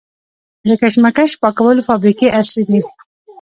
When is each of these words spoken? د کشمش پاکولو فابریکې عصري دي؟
د 0.67 0.69
کشمش 0.81 1.31
پاکولو 1.41 1.81
فابریکې 1.87 2.27
عصري 2.39 2.63
دي؟ 2.71 2.79